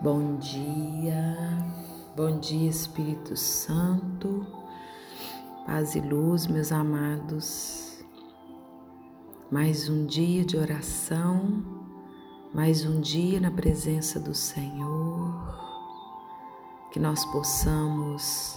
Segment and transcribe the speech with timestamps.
[0.00, 1.36] Bom dia,
[2.14, 4.46] bom dia Espírito Santo,
[5.66, 7.98] paz e luz, meus amados.
[9.50, 11.64] Mais um dia de oração,
[12.54, 15.34] mais um dia na presença do Senhor,
[16.92, 18.56] que nós possamos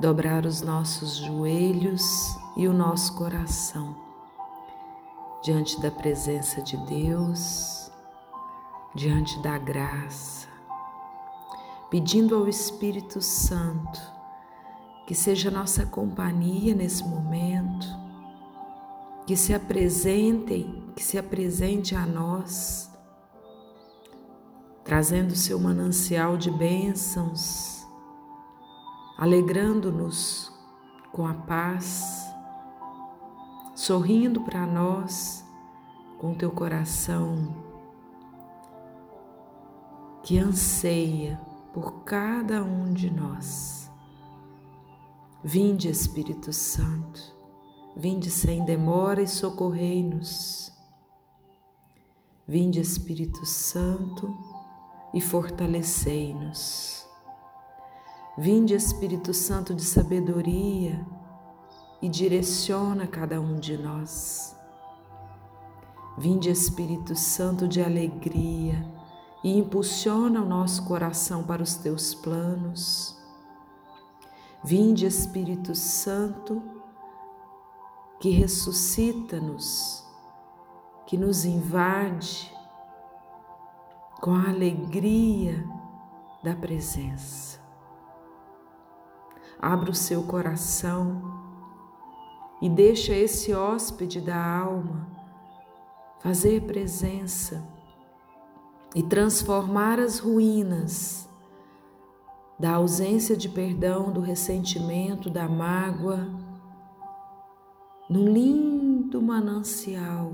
[0.00, 3.94] dobrar os nossos joelhos e o nosso coração
[5.42, 7.92] diante da presença de Deus,
[8.94, 10.57] diante da graça
[11.90, 14.18] pedindo ao Espírito Santo
[15.08, 17.86] que seja nossa companhia nesse momento,
[19.26, 22.90] que se apresentem, que se apresente a nós,
[24.84, 27.86] trazendo seu manancial de bênçãos,
[29.16, 30.52] alegrando-nos
[31.10, 32.30] com a paz,
[33.74, 35.42] sorrindo para nós
[36.18, 37.64] com teu coração
[40.22, 43.90] que anseia por cada um de nós.
[45.42, 47.20] Vinde, Espírito Santo,
[47.96, 50.72] vinde sem demora e socorrei-nos.
[52.46, 54.34] Vinde, Espírito Santo,
[55.12, 57.06] e fortalecei-nos.
[58.36, 61.06] Vinde, Espírito Santo de sabedoria,
[62.00, 64.56] e direciona cada um de nós.
[66.16, 68.97] Vinde, Espírito Santo de alegria,
[69.42, 73.16] e impulsiona o nosso coração para os teus planos.
[74.62, 76.62] Vinde, Espírito Santo,
[78.20, 80.04] que ressuscita-nos,
[81.06, 82.52] que nos invade
[84.20, 85.64] com a alegria
[86.42, 87.60] da presença.
[89.60, 91.22] Abra o seu coração
[92.60, 95.06] e deixa esse hóspede da alma
[96.20, 97.77] fazer presença
[98.94, 101.28] e transformar as ruínas
[102.58, 106.28] da ausência de perdão, do ressentimento, da mágoa,
[108.10, 110.32] num lindo manancial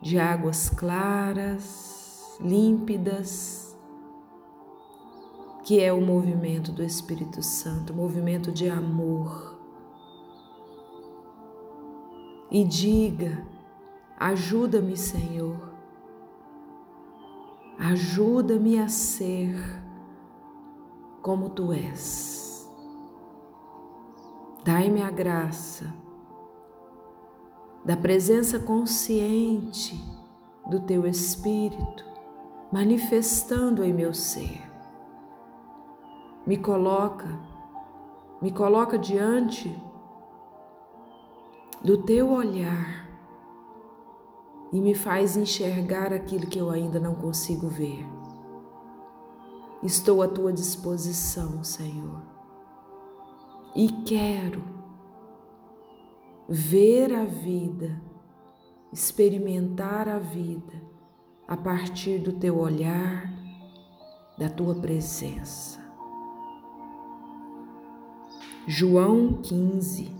[0.00, 3.76] de águas claras, límpidas,
[5.64, 9.58] que é o movimento do Espírito Santo, movimento de amor.
[12.50, 13.44] E diga:
[14.18, 15.77] ajuda-me, Senhor,
[17.90, 19.56] Ajuda-me a ser
[21.22, 22.68] como tu és.
[24.62, 25.90] Dai-me a graça
[27.82, 29.98] da presença consciente
[30.68, 32.04] do teu Espírito
[32.70, 34.60] manifestando em meu ser.
[36.46, 37.40] Me coloca,
[38.42, 39.74] me coloca diante
[41.82, 43.07] do teu olhar
[44.72, 48.06] e me faz enxergar aquilo que eu ainda não consigo ver.
[49.82, 52.22] Estou à tua disposição, Senhor,
[53.74, 54.62] e quero
[56.48, 58.02] ver a vida,
[58.92, 60.82] experimentar a vida
[61.46, 63.32] a partir do teu olhar,
[64.36, 65.78] da tua presença.
[68.66, 70.14] João 15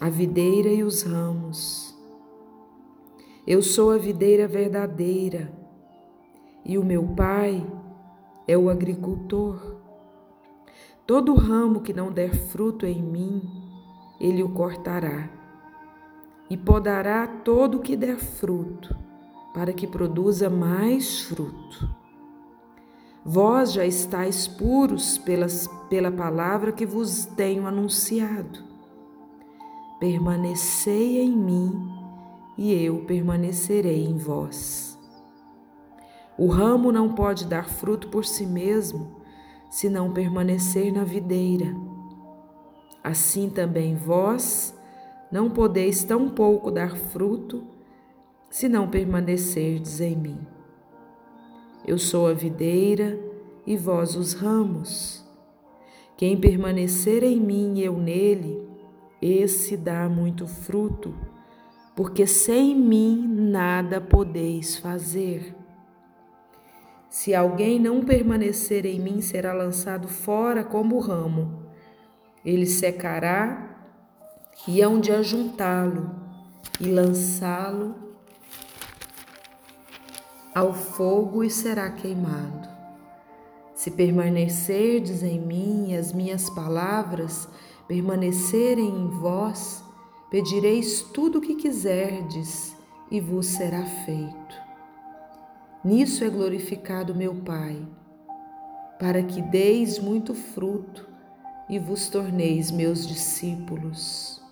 [0.00, 1.87] A videira e os ramos.
[3.50, 5.50] Eu sou a videira verdadeira
[6.66, 7.66] e o meu pai
[8.46, 9.78] é o agricultor.
[11.06, 13.40] Todo ramo que não der fruto em mim,
[14.20, 15.30] ele o cortará,
[16.50, 18.94] e podará todo o que der fruto,
[19.54, 21.88] para que produza mais fruto.
[23.24, 28.62] Vós já estáis puros pelas, pela palavra que vos tenho anunciado.
[29.98, 31.97] Permanecei em mim
[32.58, 34.98] e eu permanecerei em vós.
[36.36, 39.22] O ramo não pode dar fruto por si mesmo,
[39.70, 41.72] se não permanecer na videira.
[43.02, 44.76] Assim também vós
[45.30, 47.64] não podeis tão pouco dar fruto,
[48.50, 50.38] se não permanecerdes em mim.
[51.86, 53.18] Eu sou a videira
[53.64, 55.24] e vós os ramos.
[56.16, 58.66] Quem permanecer em mim e eu nele,
[59.22, 61.14] esse dá muito fruto
[61.98, 65.52] porque sem mim nada podeis fazer.
[67.10, 71.64] Se alguém não permanecer em mim, será lançado fora como ramo.
[72.44, 73.80] Ele secará
[74.68, 76.14] e hão de ajuntá-lo
[76.78, 77.96] e lançá-lo
[80.54, 82.68] ao fogo e será queimado.
[83.74, 87.48] Se permanecerdes em mim e as minhas palavras
[87.88, 89.82] permanecerem em vós,
[90.30, 92.76] Pedireis tudo o que quiserdes
[93.10, 94.68] e vos será feito.
[95.82, 97.86] Nisso é glorificado meu Pai,
[98.98, 101.08] para que deis muito fruto
[101.66, 104.42] e vos torneis meus discípulos.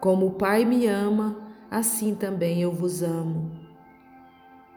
[0.00, 1.36] Como o Pai me ama,
[1.70, 3.50] assim também eu vos amo.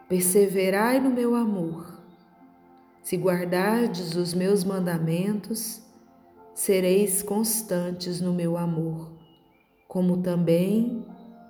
[0.06, 1.98] Perseverai no meu amor.
[3.02, 5.80] Se guardardes os meus mandamentos,
[6.52, 9.19] sereis constantes no meu amor,
[9.90, 11.04] como também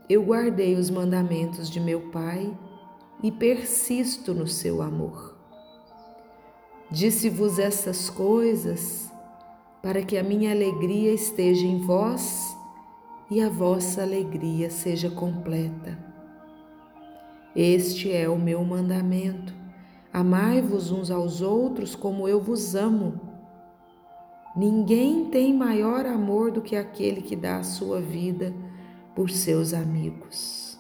[0.09, 2.51] eu guardei os mandamentos de meu Pai
[3.23, 5.37] e persisto no seu amor.
[6.91, 9.13] Disse-vos essas coisas
[9.83, 12.57] para que a minha alegria esteja em vós
[13.31, 15.99] e a vossa alegria seja completa.
[17.55, 19.55] Este é o meu mandamento:
[20.11, 23.30] amai-vos uns aos outros como eu vos amo.
[24.55, 28.53] Ninguém tem maior amor do que aquele que dá a sua vida
[29.15, 30.77] por seus amigos.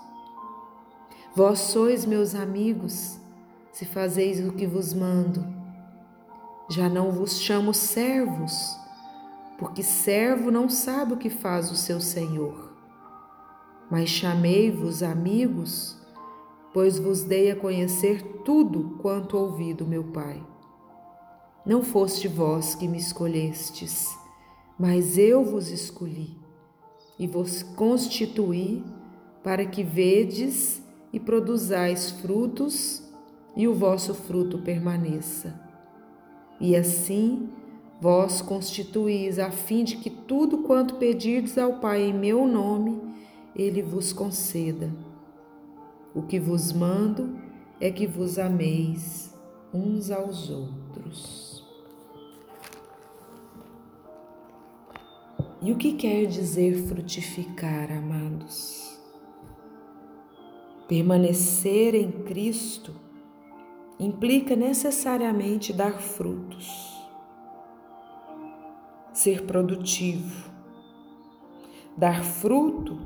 [1.36, 3.20] Vós sois meus amigos,
[3.70, 5.46] se fazeis o que vos mando.
[6.68, 8.76] Já não vos chamo servos,
[9.56, 12.72] porque servo não sabe o que faz o seu senhor.
[13.88, 15.96] Mas chamei-vos amigos,
[16.72, 20.49] pois vos dei a conhecer tudo quanto ouvi do meu Pai.
[21.64, 24.08] Não foste vós que me escolhestes,
[24.78, 26.38] mas eu vos escolhi
[27.18, 28.82] e vos constituí
[29.42, 33.02] para que vedes e produzais frutos
[33.56, 35.60] e o vosso fruto permaneça.
[36.60, 37.50] E assim
[38.00, 42.98] Vós constituís a fim de que tudo quanto pedirdes ao Pai em meu nome,
[43.54, 44.90] ele vos conceda.
[46.14, 47.38] O que vos mando
[47.78, 49.34] é que vos ameis
[49.72, 51.49] uns aos outros.
[55.62, 58.98] E o que quer dizer frutificar, amados?
[60.88, 62.94] Permanecer em Cristo
[63.98, 67.00] implica necessariamente dar frutos
[69.12, 70.50] ser produtivo.
[71.96, 72.98] Dar fruto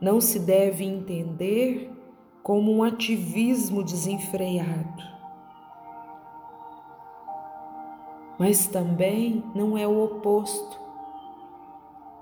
[0.00, 1.90] não se deve entender
[2.42, 5.02] como um ativismo desenfreado,
[8.38, 10.80] mas também não é o oposto,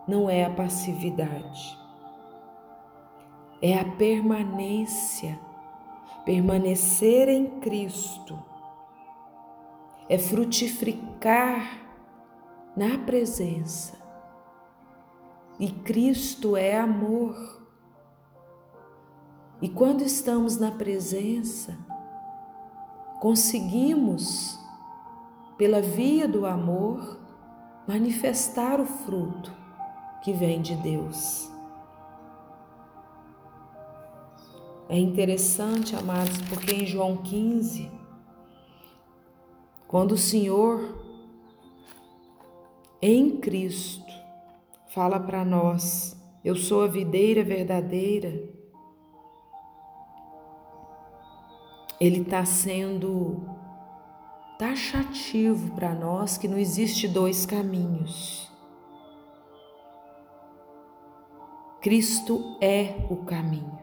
[0.06, 1.76] não é a passividade,
[3.60, 5.38] é a permanência,
[6.24, 8.38] permanecer em Cristo,
[10.08, 11.80] é frutificar
[12.76, 13.96] na presença.
[15.58, 17.34] E Cristo é amor.
[19.60, 21.76] E quando estamos na presença,
[23.20, 24.60] conseguimos,
[25.56, 27.18] pela via do amor,
[27.88, 29.65] manifestar o fruto
[30.26, 31.48] que vem de Deus.
[34.88, 37.88] É interessante, amados, porque em João 15,
[39.86, 40.96] quando o Senhor
[43.00, 44.04] em Cristo.
[44.88, 48.50] Fala para nós: eu sou a videira verdadeira.
[52.00, 53.48] Ele está sendo
[54.58, 58.55] taxativo para nós que não existe dois caminhos.
[61.86, 63.78] Cristo é o caminho.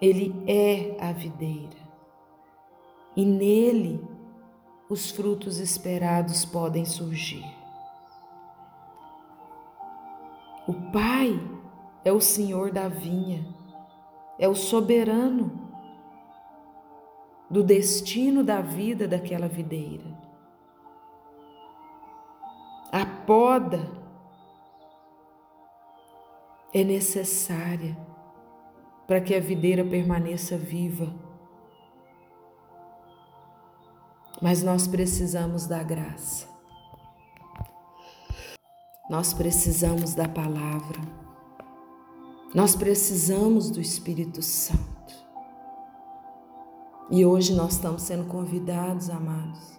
[0.00, 1.80] Ele é a videira.
[3.16, 4.00] E nele
[4.88, 7.44] os frutos esperados podem surgir.
[10.68, 11.36] O Pai
[12.04, 13.44] é o Senhor da vinha,
[14.38, 15.68] é o soberano
[17.50, 20.16] do destino da vida daquela videira.
[22.92, 24.05] A poda
[26.72, 27.96] é necessária
[29.06, 31.12] para que a videira permaneça viva.
[34.42, 36.46] Mas nós precisamos da graça.
[39.08, 41.00] Nós precisamos da palavra.
[42.54, 44.96] Nós precisamos do Espírito Santo.
[47.10, 49.78] E hoje nós estamos sendo convidados, amados,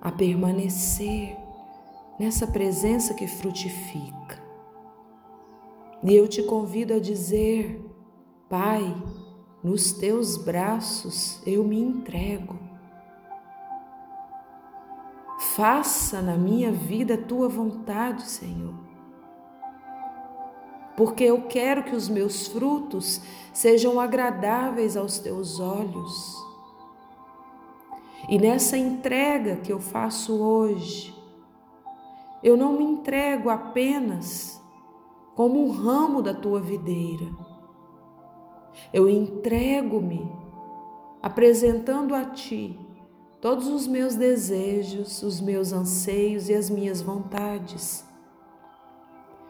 [0.00, 1.36] a permanecer
[2.20, 4.45] nessa presença que frutifica.
[6.06, 7.84] E eu te convido a dizer:
[8.48, 8.96] Pai,
[9.60, 12.56] nos teus braços eu me entrego.
[15.56, 18.74] Faça na minha vida a tua vontade, Senhor.
[20.96, 23.20] Porque eu quero que os meus frutos
[23.52, 26.36] sejam agradáveis aos teus olhos.
[28.28, 31.12] E nessa entrega que eu faço hoje,
[32.44, 34.64] eu não me entrego apenas
[35.36, 37.26] como um ramo da tua videira.
[38.92, 40.28] Eu entrego-me
[41.22, 42.80] apresentando a Ti
[43.40, 48.04] todos os meus desejos, os meus anseios e as minhas vontades,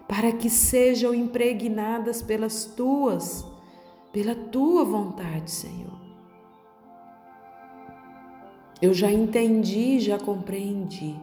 [0.09, 3.47] para que sejam impregnadas pelas Tuas,
[4.13, 6.01] pela Tua vontade, Senhor.
[8.83, 11.19] Eu já entendi, já compreendi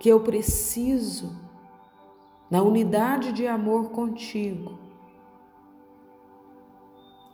[0.00, 1.51] que eu preciso,
[2.52, 4.78] na unidade de amor contigo,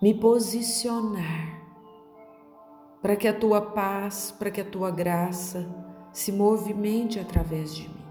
[0.01, 1.61] me posicionar
[3.03, 5.69] para que a tua paz, para que a tua graça
[6.13, 8.07] se movimente através de mim.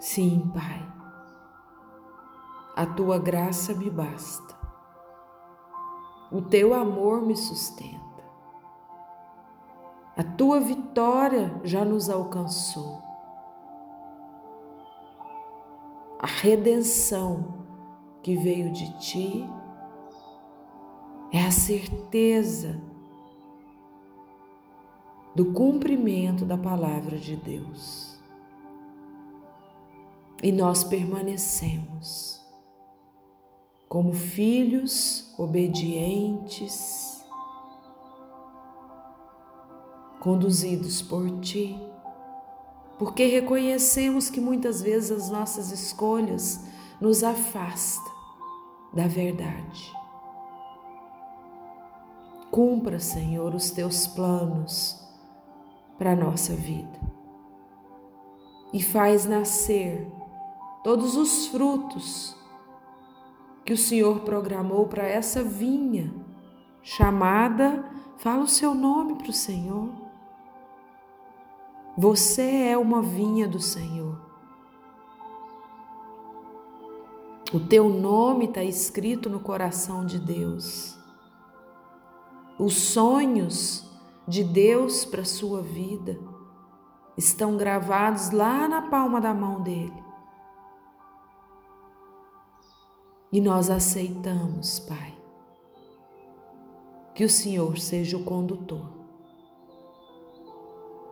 [0.00, 0.84] Sim, Pai,
[2.74, 4.58] a tua graça me basta,
[6.28, 8.07] o teu amor me sustenta.
[10.18, 13.00] A tua vitória já nos alcançou.
[16.18, 17.64] A redenção
[18.20, 19.48] que veio de ti
[21.32, 22.82] é a certeza
[25.36, 28.18] do cumprimento da palavra de Deus.
[30.42, 32.44] E nós permanecemos
[33.88, 37.07] como filhos obedientes
[40.20, 41.80] conduzidos por Ti,
[42.98, 46.64] porque reconhecemos que muitas vezes as nossas escolhas
[47.00, 48.12] nos afastam
[48.92, 49.92] da verdade.
[52.50, 54.98] Cumpra, Senhor, os Teus planos
[55.96, 56.98] para a nossa vida.
[58.72, 60.10] E faz nascer
[60.82, 62.36] todos os frutos
[63.64, 66.12] que o Senhor programou para essa vinha
[66.82, 67.84] chamada,
[68.16, 69.90] fala o seu nome para o Senhor
[72.00, 74.20] você é uma vinha do Senhor.
[77.52, 80.96] O teu nome está escrito no coração de Deus.
[82.56, 83.84] Os sonhos
[84.28, 86.16] de Deus para a sua vida
[87.16, 90.04] estão gravados lá na palma da mão dele.
[93.32, 95.18] E nós aceitamos, Pai,
[97.12, 98.97] que o Senhor seja o condutor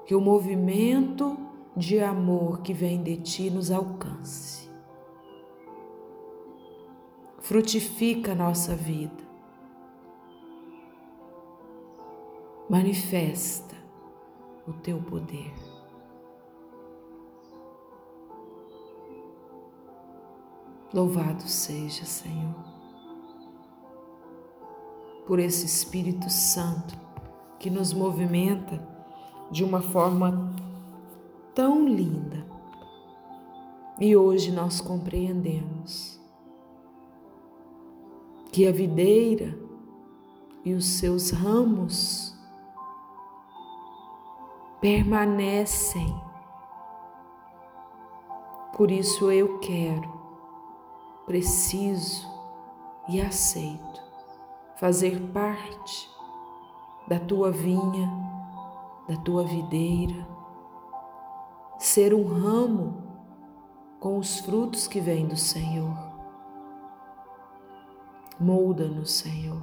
[0.06, 1.36] que o movimento
[1.76, 4.70] de amor que vem de ti nos alcance.
[7.40, 9.26] Frutifica a nossa vida.
[12.70, 13.76] Manifesta
[14.66, 15.52] o teu poder.
[20.94, 22.64] Louvado seja, Senhor,
[25.26, 26.96] por esse Espírito Santo
[27.58, 28.95] que nos movimenta
[29.50, 30.52] de uma forma
[31.54, 32.46] tão linda.
[33.98, 36.20] E hoje nós compreendemos
[38.52, 39.58] que a videira
[40.64, 42.36] e os seus ramos
[44.80, 46.14] permanecem.
[48.76, 50.12] Por isso eu quero,
[51.24, 52.26] preciso
[53.08, 54.06] e aceito
[54.76, 56.10] fazer parte
[57.08, 58.25] da tua vinha
[59.08, 60.26] da tua videira,
[61.78, 63.02] ser um ramo
[64.00, 65.96] com os frutos que vêm do Senhor.
[68.38, 69.62] Molda-nos, Senhor.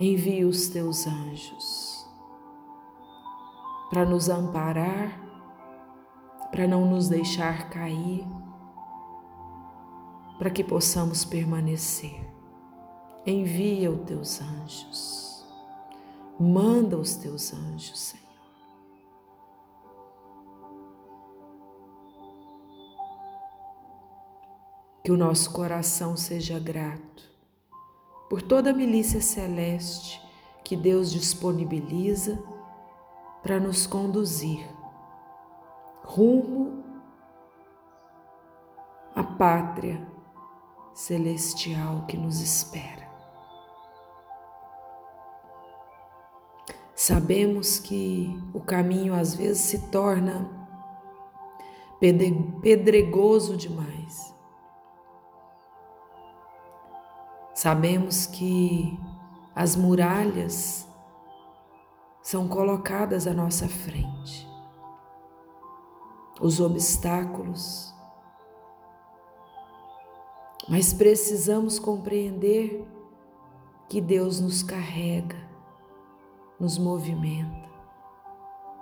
[0.00, 2.08] Envia os teus anjos
[3.90, 5.18] para nos amparar,
[6.50, 8.24] para não nos deixar cair,
[10.38, 12.28] para que possamos permanecer.
[13.26, 15.27] Envia os teus anjos.
[16.38, 18.28] Manda os teus anjos, Senhor.
[25.02, 27.28] Que o nosso coração seja grato
[28.28, 30.20] por toda a milícia celeste
[30.62, 32.38] que Deus disponibiliza
[33.42, 34.68] para nos conduzir
[36.04, 36.84] rumo
[39.14, 40.06] à pátria
[40.92, 42.97] celestial que nos espera.
[47.08, 50.46] Sabemos que o caminho às vezes se torna
[52.60, 54.34] pedregoso demais.
[57.54, 58.94] Sabemos que
[59.54, 60.86] as muralhas
[62.20, 64.46] são colocadas à nossa frente,
[66.38, 67.90] os obstáculos,
[70.68, 72.86] mas precisamos compreender
[73.88, 75.47] que Deus nos carrega
[76.58, 77.68] nos movimenta,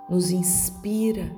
[0.09, 1.35] nos inspira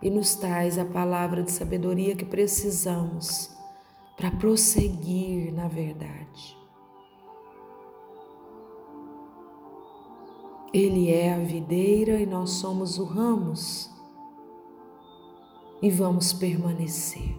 [0.00, 3.50] e nos traz a palavra de sabedoria que precisamos
[4.16, 6.56] para prosseguir na verdade.
[10.72, 13.94] Ele é a videira e nós somos o ramos,
[15.80, 17.36] e vamos permanecer,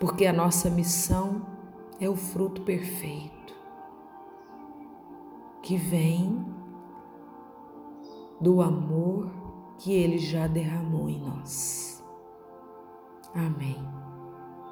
[0.00, 1.46] porque a nossa missão
[2.00, 3.39] é o fruto perfeito
[5.70, 6.44] que vem
[8.40, 9.30] do amor
[9.78, 12.04] que Ele já derramou em nós.
[13.32, 13.78] Amém.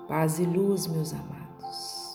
[0.09, 2.08] Paz e luz, meus amados.